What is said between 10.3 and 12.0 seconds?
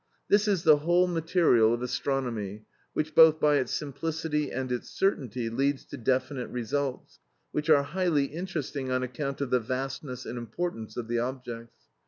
importance of the objects.